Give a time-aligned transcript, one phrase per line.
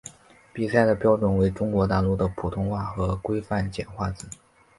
[0.51, 4.27] 比赛的标准为中国大陆的普通话和规范简化字。